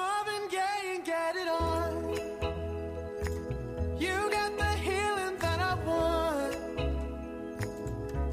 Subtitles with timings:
[0.00, 1.92] Marvin Gaye and get it on.
[3.98, 6.56] You got the healing that I want.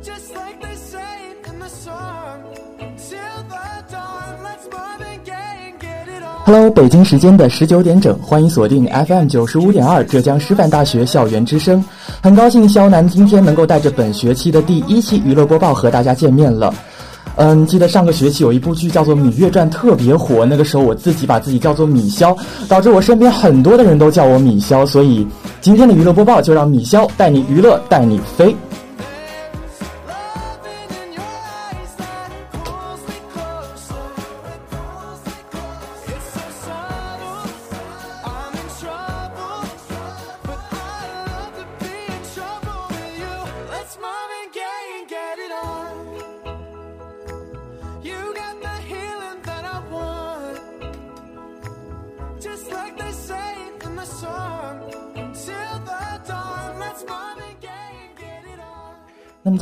[0.01, 2.55] Just like they say in the song.
[2.97, 6.45] Till the dawn, let's Marvin Gaye and get it on.
[6.45, 11.83] Hello，北京时间的十九点整，欢迎锁定 FM 九十五点二浙江师范大学校园之声。
[12.23, 16.73] 很高兴肖楠今天能够带着本学期的第一期娱乐播报和大家见面了。
[17.37, 22.35] 嗯，记得上个学期有一部剧叫做《芈月传》特别火，那个时候我自己把自己叫做芈枭，
[22.67, 25.25] 导致我身边很多的人都叫我芈枭，所以
[25.61, 28.55] 今天的娱乐播报就让芈枭带你娱乐，带你飞。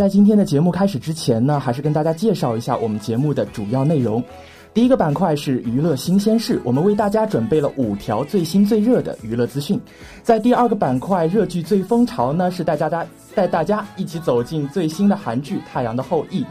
[0.06, 4.23] 在今天的节目开始之前呢，还是跟大家介绍一下我们节目的主要内容。
[4.72, 9.81] 第一个板块是娱乐新鲜事，我们为大家准备了五条最新最热的娱乐资讯。
[10.22, 13.03] 在第二个板块热剧最风潮呢，是带大家
[13.34, 16.42] 带大家一起走进最新的韩剧《太阳的后裔》。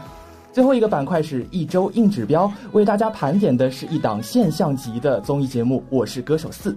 [0.51, 6.71] 最后一个板块是一周硬指标，为大家盘点的是一档现象级的综艺节目《我是歌手四》。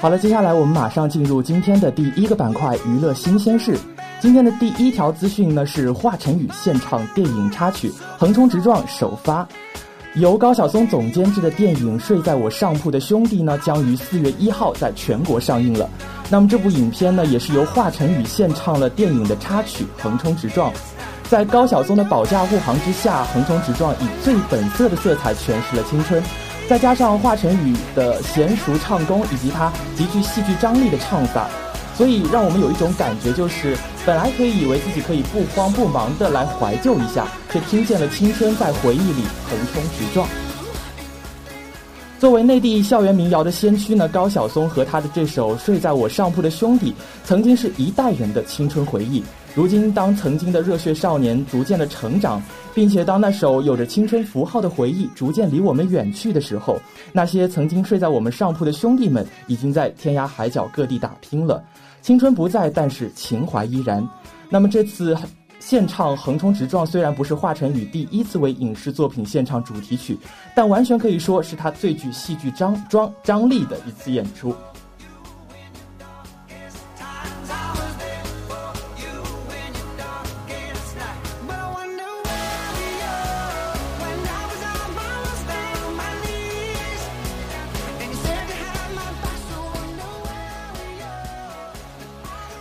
[0.00, 3.76] 好了，接下来我们马上进入今天的第一个板块——娱乐新鲜事。
[4.20, 9.46] 今天的第一条资讯呢是华晨宇献唱电影插曲《横冲直撞》首发，
[10.14, 15.90] 由高晓松总监制的电影《睡在我上铺的兄弟》呢将于四月一号在全国上映了。
[16.30, 20.70] 那么这部影片呢也是由华晨宇献唱了电影的插曲《横冲直撞》，
[21.28, 26.22] 在高晓松的保驾护航之下，《横冲直撞》以最本色的色彩诠释了青春。
[26.68, 31.48] 再加上华晨宇的娴熟唱功以及他极具戏剧张力的唱法，
[31.96, 33.74] 所以让我们有一种感觉，就是
[34.04, 40.28] 本来可以以为自己可以不慌不忙的来怀旧一下，却听见了青春在回忆里横冲直撞。
[42.18, 46.90] 作为内地校园民谣的先驱呢，高晓松和他的这首《睡在我上铺的兄弟》，
[47.24, 49.24] 曾经是一代人的青春回忆。
[49.58, 52.40] 如今，当曾经的热血少年逐渐的成长，
[52.72, 56.80] 并且当那首有着青春符号的回忆逐渐离我们远去的时候，
[57.12, 61.60] 那些曾经睡在我们上铺的兄弟们，已经在天涯海角各地打拼了。
[62.02, 64.08] 青春不在，但是情怀依然。
[64.48, 65.18] 那么这次
[65.58, 70.16] 献唱《横冲直撞》，虽然不是华晨宇第一次为影视作品献唱主题曲，
[70.54, 74.54] 但完全可以说是他最具戏剧张张张力的一次演出。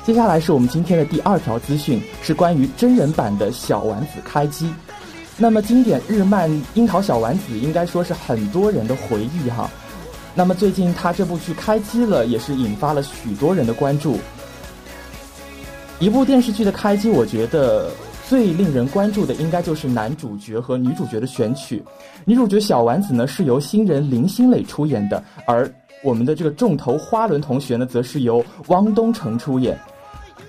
[0.08, 4.74] 接下来是我们今天的第二条资讯，是关于真人版的小丸子开机。
[5.36, 9.70] 那么经典日漫《樱桃小丸子》应该说是很多人的回忆哈。
[10.34, 14.18] 那么最近他这部剧开机了，也是引发了许多人的关注。
[16.00, 17.92] 一部电视剧的开机，我觉得
[18.30, 21.84] 最令人关注的应该就是男主角和女主角的选取。
[22.24, 25.70] 女主角小丸子呢是由新人林心蕾出演的，而
[26.02, 29.78] 我们的这个重头花轮同学呢，则是由汪东城出演。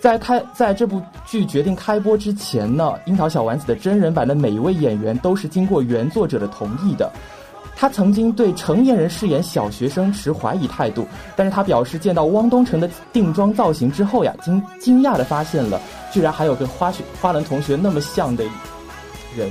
[0.00, 7.10] 在开在这部剧决定开播之前呢，《樱桃小丸子》的真人版的每一位演员都是经过原作者的同意的。
[7.74, 11.06] 他曾经对成年人饰演小学生持怀疑态度，
[11.36, 15.80] 但是他表示见到汪东城的定妆造型之后呀，惊惊讶的发现了，
[16.12, 18.44] 居然还有跟花雪花轮同学那么像的
[19.36, 19.48] 人。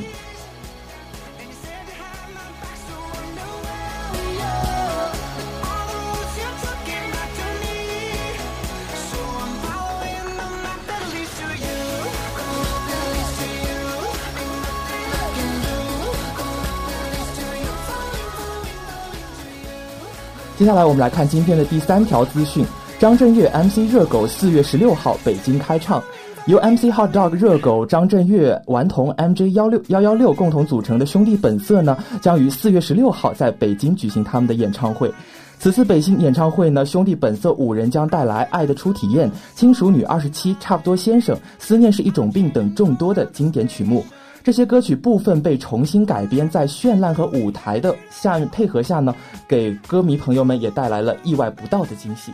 [20.57, 22.65] 接下来我们来看今天的第三条资讯：
[22.97, 26.01] 张震岳 MC 热狗四月十六号北京开唱，
[26.47, 35.13] 由 MC Hot Dog 热狗、张震岳、顽童 MJ 幺六幺幺六共同组成的兄弟本色呢，将于四月十六号在北京举行他们的演唱会。
[35.59, 44.03] 此次北京演唱会呢，兄弟本色五人将带来《爱的初体验》《金属女二十七》《差不多先生》《思念是一种病》等众多的经典曲目。
[44.47, 49.13] 这些歌曲部分被重新改编，在绚烂和舞台的下配合下呢，
[49.45, 52.31] 给歌迷朋友们也带来了意外不到的惊喜。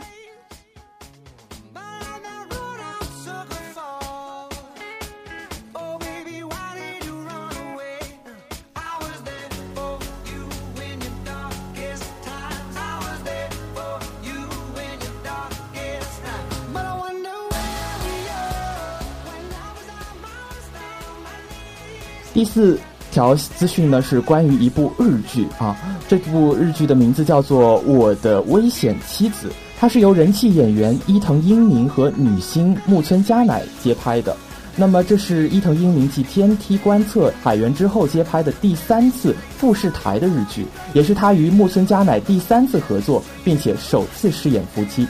[22.34, 22.76] 第四
[23.12, 25.76] 条资讯呢是关于一部日剧啊，
[26.08, 29.48] 这部日剧的名字叫做《我的危险妻子》，
[29.78, 34.36] 它是由人气演员伊藤英明和女星木村佳乃接拍的。
[34.74, 45.04] 那么这是伊藤英明继《天梯观测》《海员》之后接拍的第三次富士台的日剧，也是他与木村佳乃第三次合作，并且首次饰演夫妻。《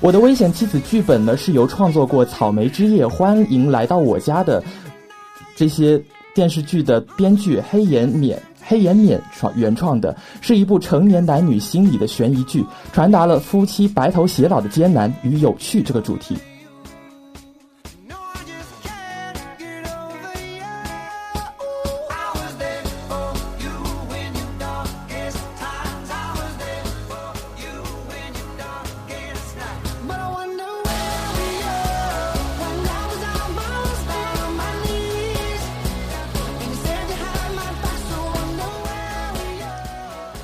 [0.00, 4.64] 我的危险妻子》剧本呢是由创作过《草莓之夜》《欢迎来到我家》的。
[5.58, 6.00] 这些
[6.32, 16.36] 电视剧的编剧黑岩勉黑岩勉创原创的，是一部成年男女心理的悬疑剧，传达了夫妻白头偕老的艰难与有趣这个主题。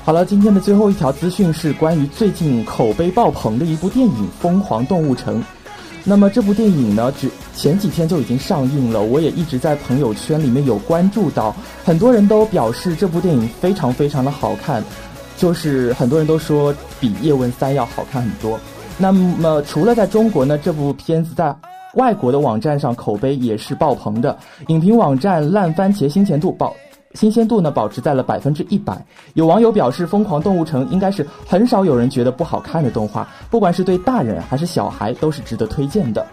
[0.05, 5.41] 好了，今天的最后一条资讯是关于最近口碑爆棚的一部电影《疯狂动物城》。
[6.05, 14.85] 那么这部电影呢，只前几天就已经上映了，我也一直在朋友圈里面有关注到，很多人都表示这部电影非常非常的好看，
[15.39, 18.61] 就是很多人都说比《叶问三》要好看很多。
[18.99, 21.57] 那么除了在中国呢，这部片子在
[21.95, 24.37] 外国的网站上口碑也是爆棚的，
[24.67, 26.77] 影评网站烂番茄新鲜度爆。
[27.15, 29.05] 新鲜度呢保持在了百分之一百。
[29.33, 36.27] 有网友表示，《疯狂动物城》应该是很少有人觉得不好看的动画，不管是对大人还是小孩，都是值得推荐的。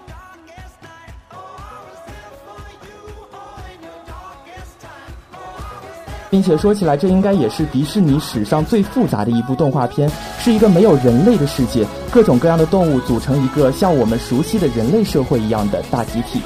[6.30, 16.42] 并且说起来，这应该也是迪士尼史上最复杂的一部动画片，是一个没有人类的世界，各种各样的动物组成一个像我们熟悉的人类社会一样的大集体。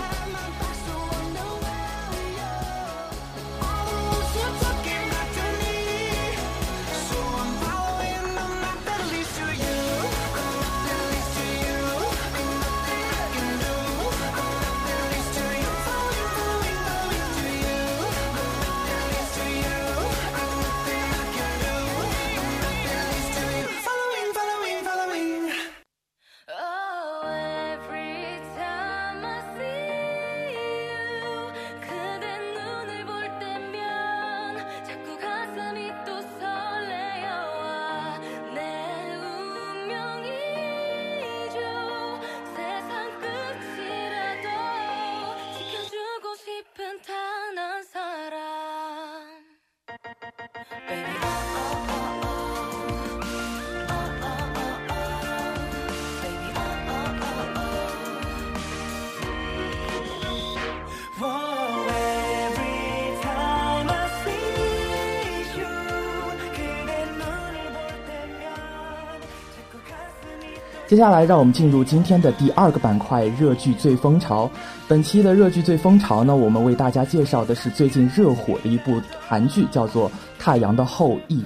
[70.95, 74.49] 接下来，让我们进入今天的第二个板块——热剧最风潮。
[74.87, 80.09] 本期的热剧最风潮呢，我们为大家介绍的是最近热火的一部韩剧，叫做
[80.39, 81.41] 《太阳的后裔》。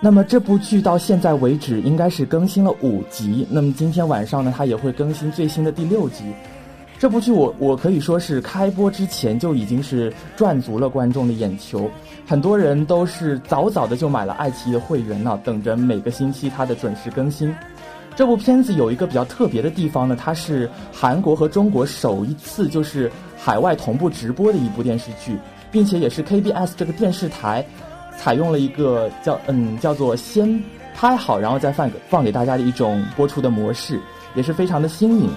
[0.00, 6.22] 那么这部剧到现在为止应该是更新了五集，那么今天晚上呢，它也会更新最新的第六集。
[6.98, 11.90] 这部剧我我可以说是开播之前就已经是赚足了观众的眼球，
[12.26, 17.54] 很多人都是早早的就买了爱奇艺的会员呢，等着每个星期它的准时更新。
[18.16, 25.36] 这部片子有一个比较特别的地方呢，它是韩国和中国首一次就是海外同步直播的一部电视剧，
[25.72, 27.66] 并且也是 KBS 这个电视台
[28.16, 30.62] 采用了一个叫嗯叫做先
[30.94, 34.00] 拍好然后再放给放给大家的一种播出的模式，
[34.36, 35.28] 也是非常的新颖。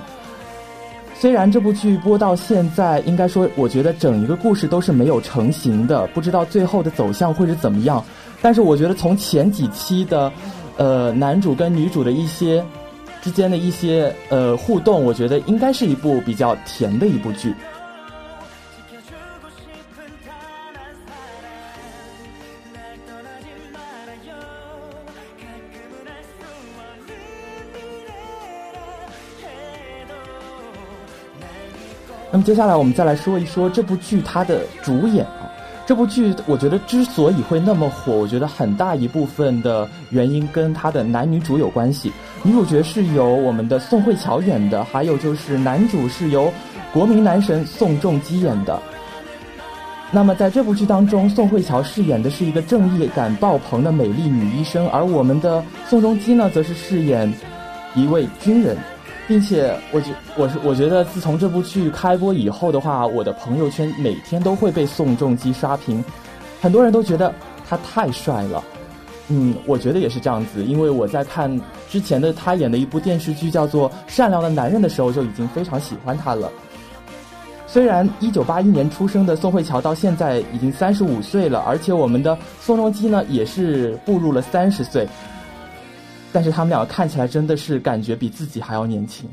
[1.16, 8.06] 虽然这部剧播到现在，应该说我觉得整一个故事都是没有成型的，不知道最后的走向会是怎么样，
[8.40, 10.32] 但是我觉得从前几期的。
[10.78, 12.64] 呃，男主跟女主的一些
[13.22, 17.54] 之间的一些呃互动，我觉得应该是一部比较甜的一部剧。
[32.30, 35.26] 那么接下来我们再来说一说这部剧它的主演。
[35.88, 42.12] 这部剧我觉得之所以会那么火，我觉得很大一部分的原因跟它的男女主有关系。
[42.44, 46.52] 女主角是由我们的宋慧乔演的，还有就是男主是由
[46.92, 48.78] 国民男神宋仲基演的。
[50.12, 57.34] 那么在这部剧当中，宋慧乔饰演的是一个正义感爆棚的美丽女医生，而我们的宋仲基呢，则是饰演
[57.96, 58.76] 一位军人。
[59.28, 66.04] 并且，我觉我是我觉得，自从这部剧开播以后的话，我的朋友圈每天都会被宋仲基刷屏，
[66.62, 67.34] 很多人都觉得
[67.68, 68.64] 他太帅了。
[69.28, 76.50] 嗯，我觉得也是这样子，因为我在看之前的他演的一部电视剧叫做《善良的男人》的时候，就已经非常喜欢他了。
[77.68, 85.06] 虽然一九八一年出生的宋慧乔到现在已经三十五岁了，而且我们的宋仲基呢也是步入了三十岁。
[86.32, 89.30] 但是他们俩看起来真的是感觉比自己还要年轻。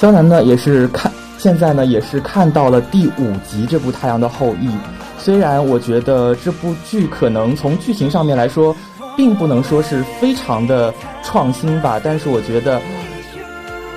[0.00, 4.68] 江南呢也是看现在呢也是看到了第五集这部《太阳的后裔》，
[5.18, 8.74] 虽然我觉得这部剧可能从剧情上面来说，
[9.14, 10.92] 并不能说是非常的
[11.22, 12.80] 创新吧，但是我觉得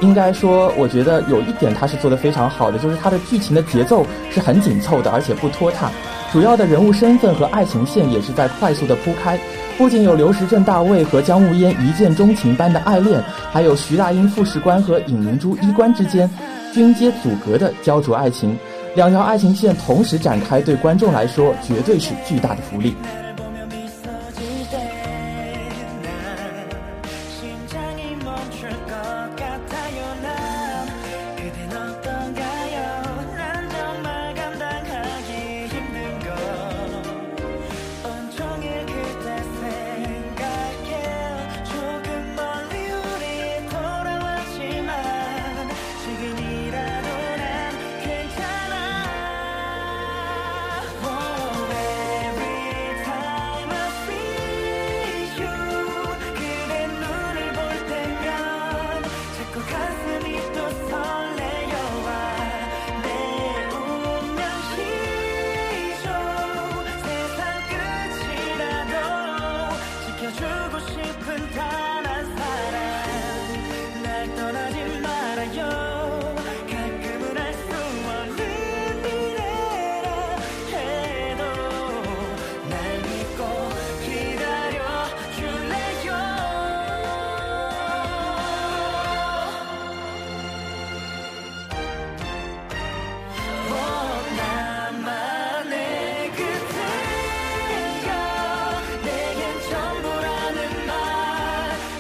[0.02, 5.90] 应该说，我觉得有一点它是做的非常好的，就是它的剧情的节奏是很紧凑的，而且不拖沓，
[6.34, 9.40] 主要的人物身份和爱情线也是在快速的铺开。
[9.78, 16.30] 不仅有刘石镇大卫和江无烟一见钟情般的爱恋，还有徐大英副士官和尹明珠医官之间
[16.72, 18.58] 军阶阻隔的焦灼爱情，
[18.96, 22.96] 两条爱情线同时展开，对观众来说绝对是巨大的福利。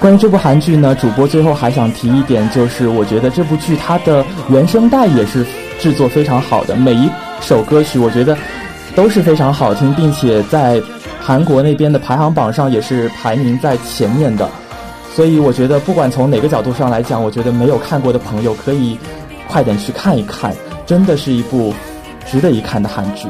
[0.04, 5.46] 关于这部韩剧呢，主播最后还想提一点，就是我觉得这部剧它的原声带也是
[5.80, 8.38] 制作非常好的，每一首歌曲我觉得
[8.98, 10.84] 都是非常好听，并且在
[11.22, 14.50] 韩国那边的排行榜上也是排名在前面的。
[15.16, 19.00] 所以我觉得不管从哪个角度上来讲，我觉得没有看过的朋友可以
[19.48, 20.54] 快点去看一看，
[20.86, 21.74] 真的是一部
[22.30, 23.30] 值得一看的韩剧。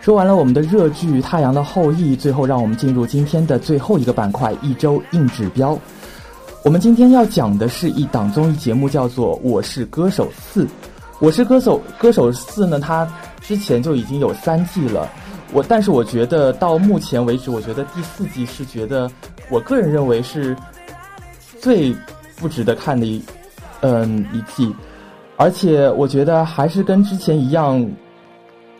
[0.00, 5.76] 说完了我们的热剧《太阳的后裔》，最后让我们进入今天的最后一个板块——一周硬指标。
[6.62, 10.62] 我们今天要讲的是一档综艺节目，叫做《我是歌手四》。
[11.18, 13.04] 《我是歌手》歌手四呢，它
[13.40, 15.10] 之前就已经有三季了。
[15.56, 19.10] 我但是我觉得到目前为止，我觉得第四季是觉得
[19.48, 20.54] 我个人认为是
[21.62, 21.96] 最
[22.36, 23.24] 不值得看的一
[23.80, 24.70] 嗯一季，
[25.38, 27.82] 而且我觉得还是跟之前一样。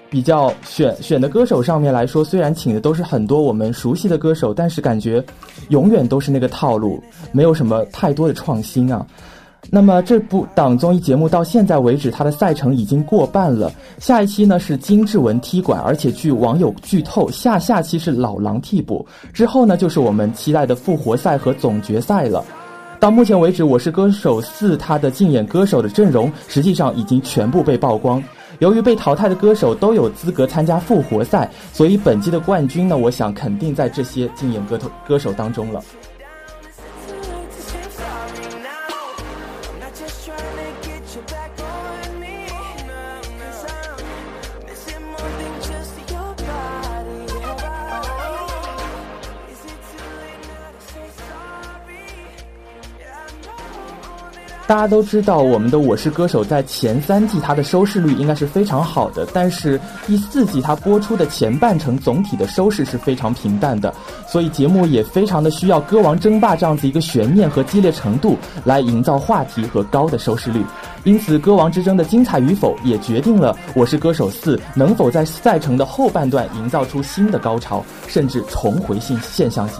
[0.08, 5.22] 比较选选的歌手上面来说，虽然请的都是很多我们熟悉的歌手，但是感觉
[5.70, 7.02] 永远都是那个套路，
[7.32, 9.04] 没有什么太多的创新啊。
[9.70, 13.72] 那么这部档综艺节目到现在为止，它的赛程已经过半了。
[13.98, 22.44] 下一期呢是金志文踢馆，而且据网友剧透，下下期是老狼替补，之后呢就是我们期待的复活赛和总决赛了。
[22.98, 28.22] 到目前为止，《我是歌手四》它的竞演歌手的阵容实际上已经全部被曝光。
[28.60, 35.82] 由于被淘汰的歌手都有资格参加复活赛，所以本季的冠军呢，我想肯定在这些竞演歌头歌手当中了。
[54.66, 63.94] 大家都知道，我们的《我是歌手》在前三季它的收视率应该是非常好的，但是第四季它播出的前半程总体的收视是非常平淡的，
[64.26, 70.60] 所以节目也非常的需要歌王争霸这样子一个悬念和激烈程度来营造话题和高的收视率。
[71.04, 79.74] 因此，歌王之争的精彩与否也决定了《我是歌手四》能否在赛程的后半段营造出新的高潮，甚至重回现现象级。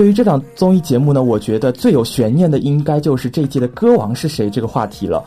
[0.00, 5.22] 对于这档综艺节目呢我觉得最有悬念的应该就是这一季的歌王是谁这个话题了。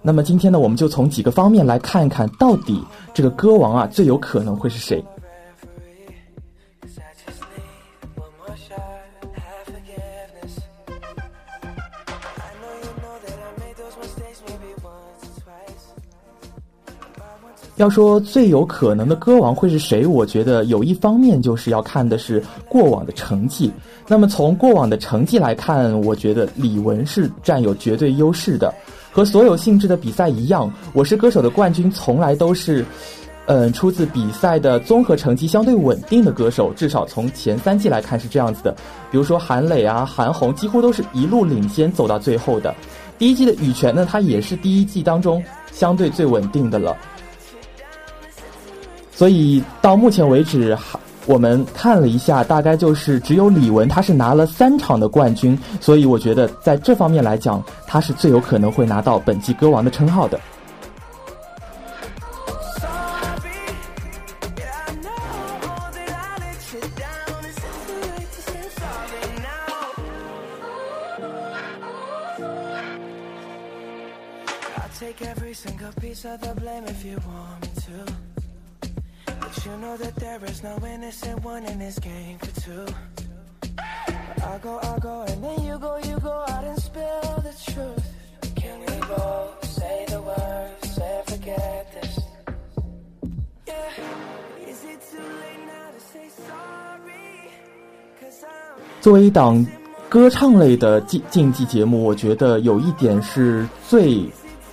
[0.00, 2.82] 那么今天呢我们就从几个方面来看一看到底
[3.12, 5.04] 这个歌王啊最有可能会是谁。
[17.76, 23.70] 要说最有可能的歌王会是谁我觉得有一方面就是要看的是过往的成绩
[24.06, 28.72] 那么从过往的成绩来看，我觉得李玟是占有绝对优势的。
[29.10, 32.84] 和所有性质的比赛一样，《我是歌手》的冠军从来都是，
[33.46, 36.72] 嗯，出自比赛的综合成绩相对稳定的歌手。
[36.74, 38.74] 至少从前三季来看是这样子的。
[39.10, 42.74] 比如说韩磊啊、韩红，几乎都是一路领先走到最后的。
[43.18, 46.96] 第一季的羽泉呢，他也是第一季当中相对最稳定的了。
[49.12, 60.38] 所以到目前为止，还我们看了一下，大概就是只有李玟她是拿了三场的冠军，所以我觉得在这方面来讲，她是最有可能会拿到本季歌王的称号的。
[99.34, 99.66] 档
[100.08, 104.22] 歌唱类的竞竞技节目，我觉得有一点是最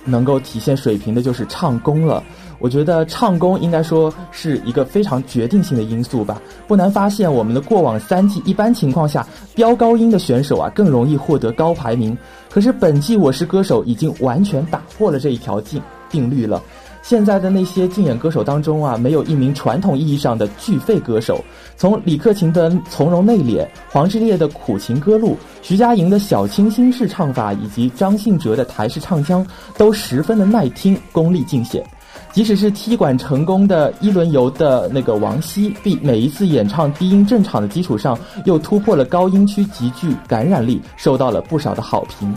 [0.04, 2.22] 能够体现水平的，就是唱功了。
[2.60, 6.40] 我觉得唱功应该说是一个非常决定性的因素吧。
[6.68, 12.16] 不难发现，我们的过往三季一般情况下飙高音的选手啊更容易获得高排名。
[12.48, 16.62] 可是本季《我是歌手》已经完全打破了这一条定定律了。
[17.02, 21.44] 现在的那些竞演歌手当中啊，没有一名传统意义上的巨肺歌手。
[21.76, 29.44] 从李克勤的从容内敛，黄致列的苦情歌路，徐佳莹的小清新式唱法，以及张信哲的台式唱腔，
[29.76, 31.84] 都十分的耐听，功力尽显。
[32.32, 42.34] 即使是踢馆成功的一轮游的那个王希，必每一次演唱低音正场的基础上，又突破了高音区，极具感染力，受到了不少的好评。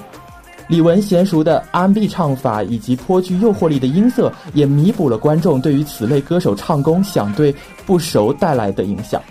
[0.67, 7.53] 李玟娴熟的 R&B 唱法以及颇具诱惑力的音色，也弥补了观众对于此类歌手唱功想对
[7.85, 9.21] 不熟带来的影响。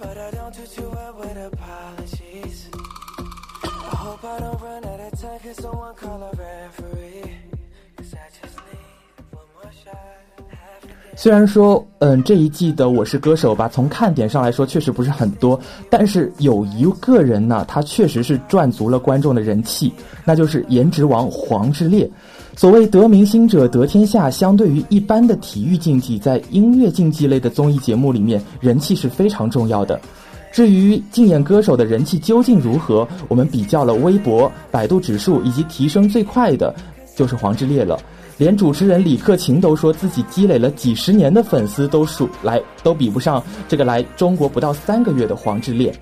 [0.00, 2.70] but I don't do too well with apologies.
[3.62, 6.19] I hope I don't run out of time, cause someone call
[11.22, 19.92] 虽然说，嗯，这一季的《我是歌手》吧，从看点上来说确实不是很多，但是有一个人呢，他确实是赚足了观众的人气，
[20.24, 22.10] 那就是颜值王黄致列。
[22.56, 30.00] 所谓得明星者得天下，相对于一般的体育竞技，在音乐竞技类的综艺节目里面，人气是非常重要的。
[30.52, 36.74] 至于竞演歌手的人气究竟如何，我们比较了微博、百度指数，以及提升最快的，
[37.20, 38.00] 就是黄致列了。
[38.38, 45.94] 连主持人李克勤都说自己积累了几十年的粉丝都数来都比不上这个来中国不到三个月的黄致列。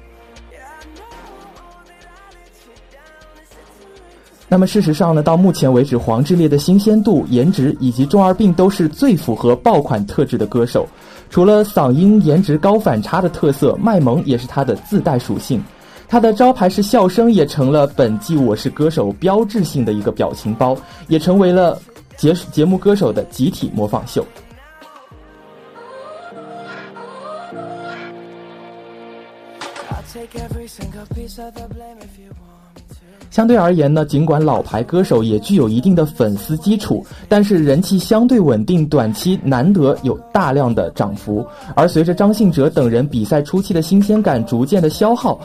[4.49, 10.87] 那么事实上呢，到目前为止，黄致列的新鲜度、颜值以及中二病都是最符合爆款特质的歌手。
[11.29, 15.61] 除了嗓音颜值高反差的特色，卖萌也是他的自带属性。
[16.09, 21.79] 他的招牌式笑声也成了本季《我是歌手》标志性的一个表情包，也成为了。
[22.19, 24.27] 节节目歌手的集体模仿秀。
[33.31, 41.47] 相对而言呢，尽管老牌歌手也具有一定的粉丝基础，但是人气相对稳定，短期难得有大量的涨幅。
[41.77, 45.41] 而随着张信哲等人比赛初期的新鲜感逐渐的消耗。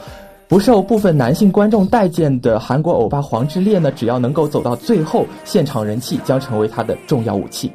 [0.46, 7.72] 不受部分男性观众待见的韩国欧巴黄致列呢，只要能够走到最后，现场人气将成为他的重要武器。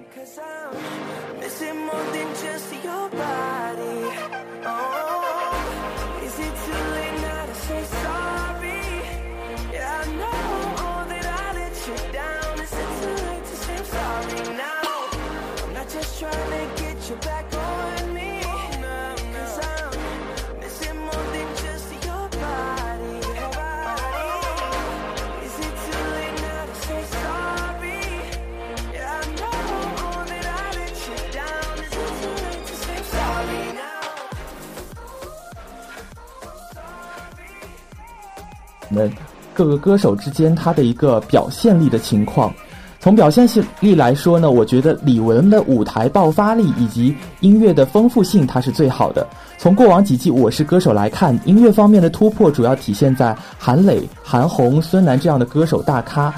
[38.90, 39.12] 我们
[39.54, 42.54] 各个歌手之间他的一个表现力的情况，
[43.00, 43.48] 从表现
[43.80, 49.26] 力来说呢，我觉得李玟的舞台爆发力以及音乐的丰富性，它是最好的。
[49.58, 56.34] 从过往几季《我是歌手》来看，音乐方面的突破主要体现在韩磊、韩红、孙楠这样的歌手大咖，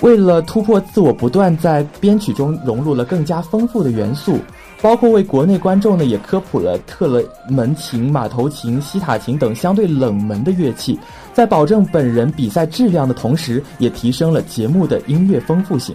[0.00, 4.38] 为了突破自我，不断在编曲中融入了更加丰富的元素。
[4.86, 10.96] 包括为国内观众呢，也科普了特雷门琴、马头琴、西塔琴等相对冷门的乐器，
[11.32, 15.92] 在保证本人比赛质量的同时，也提升了节目的音乐丰富性。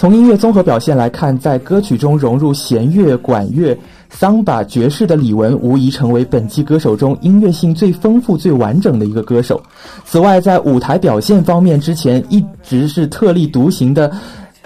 [0.00, 9.62] 从音乐综合表现来看，在歌曲中融入弦乐、管乐、桑巴爵士的李玟无疑成为本期歌手中音乐性最丰富、最完整的一个歌手。
[10.06, 14.10] 此外，在舞台表现方面，之前一直是特立独行的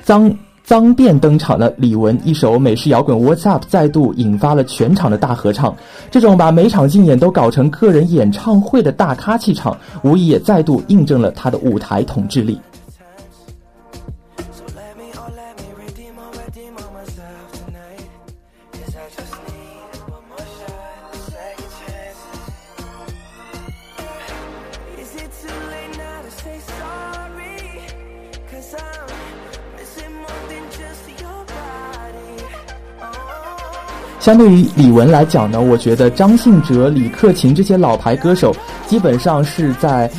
[0.05, 0.33] 脏。
[0.63, 5.77] 脏辫登场的李玟一首美式摇滚《What's Up》再度引发了全场的大合唱。
[6.11, 12.59] 这种把每场竞演都搞成个人演唱会的大咖气场，无疑也再度印证了他的舞台统治力。
[34.25, 38.57] 相对于李玟来讲呢，我觉得张信哲、李克勤这些老牌歌手，
[38.87, 40.11] 基本上是在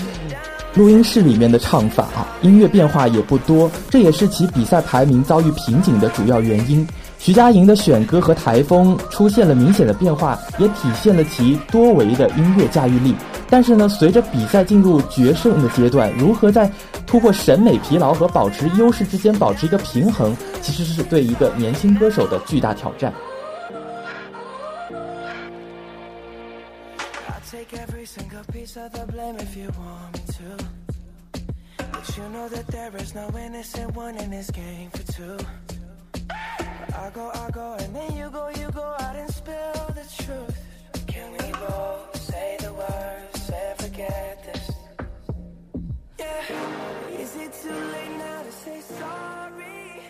[0.76, 2.06] 录音室里面的唱法，
[2.44, 6.88] 音乐变化也不多，这也是其比赛排名遭遇瓶颈的主要原因。
[7.18, 13.16] 徐佳莹的选歌和台风出现了明显的变化，也体现了其多维的音乐驾驭力。
[13.50, 16.72] 但是呢，随着比赛进入决胜的阶段，如何在
[17.08, 23.12] 突破审美疲劳和保持优势之间保持一个平衡，其实是对一个年轻歌手的巨大挑战。
[28.66, 30.66] Single piece of the blame if you want me to.
[31.92, 35.38] But you know that there is no innocent one in this game for two.
[36.30, 40.58] I go, I go, and then you go, you go out and spill the truth.
[41.08, 44.72] Can we both say the words and forget this?
[46.20, 50.02] Yeah, is it too late now to say sorry?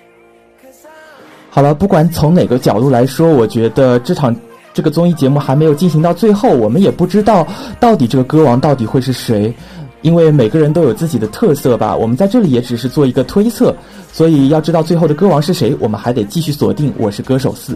[1.49, 4.35] 好了，不管从哪个角度来说，我觉得这场
[4.75, 7.47] 这个综艺节目还没有进行到最后，我们也不知道
[7.79, 9.51] 到底这个歌王到底会是谁，
[10.01, 11.95] 因为每个人都有自己的特色吧。
[11.95, 13.73] 我们在这里也只是做一个推测，
[14.11, 17.73] 所以要知道最后的歌王是谁，我们还得继续锁定《我是歌手四》。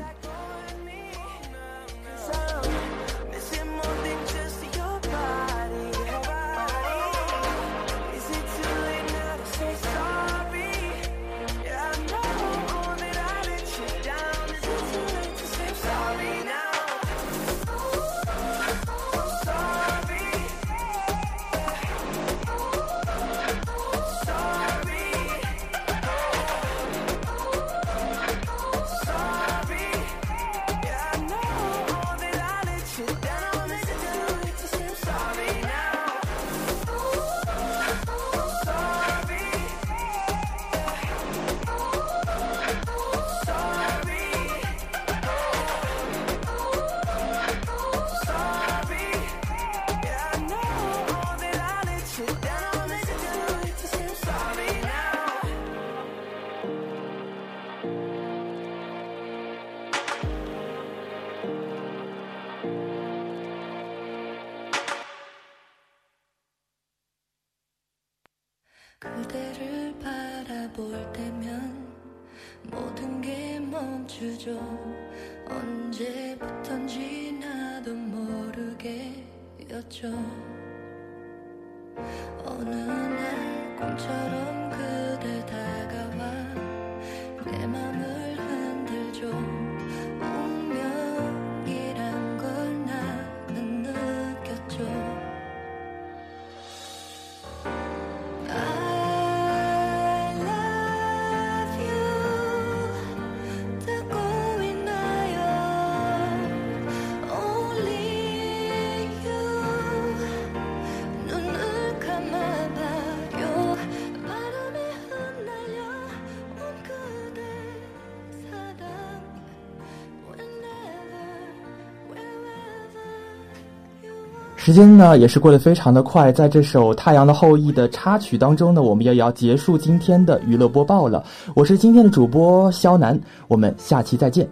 [124.70, 131.24] 时间呢也是过得非常的快，在这首《太阳的后裔》的插曲当中呢，我们也要结束今天的娱乐播报了。
[131.56, 134.48] 我是今天的主播肖楠，我们下期再见。